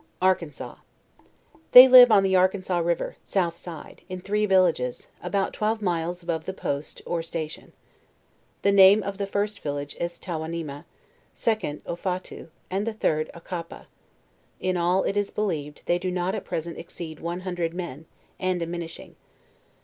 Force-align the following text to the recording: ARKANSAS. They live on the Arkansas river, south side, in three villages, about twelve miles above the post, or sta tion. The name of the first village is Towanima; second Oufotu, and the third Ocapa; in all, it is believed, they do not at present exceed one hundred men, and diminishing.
ARKANSAS. 0.19 0.77
They 1.73 1.87
live 1.87 2.11
on 2.11 2.23
the 2.23 2.35
Arkansas 2.35 2.79
river, 2.79 3.17
south 3.23 3.55
side, 3.55 4.01
in 4.09 4.19
three 4.19 4.47
villages, 4.47 5.09
about 5.21 5.53
twelve 5.53 5.79
miles 5.79 6.23
above 6.23 6.47
the 6.47 6.55
post, 6.55 7.03
or 7.05 7.19
sta 7.21 7.47
tion. 7.47 7.71
The 8.63 8.71
name 8.71 9.03
of 9.03 9.19
the 9.19 9.27
first 9.27 9.59
village 9.59 9.95
is 9.99 10.17
Towanima; 10.19 10.85
second 11.35 11.83
Oufotu, 11.85 12.47
and 12.71 12.87
the 12.87 12.93
third 12.93 13.29
Ocapa; 13.35 13.85
in 14.59 14.75
all, 14.75 15.03
it 15.03 15.15
is 15.17 15.29
believed, 15.29 15.83
they 15.85 15.99
do 15.99 16.09
not 16.09 16.33
at 16.33 16.45
present 16.45 16.79
exceed 16.79 17.19
one 17.19 17.41
hundred 17.41 17.75
men, 17.75 18.07
and 18.39 18.59
diminishing. 18.59 19.15